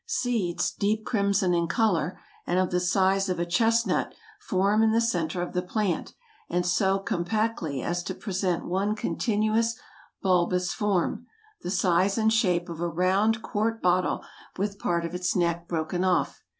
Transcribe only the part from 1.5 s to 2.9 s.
in color, and of the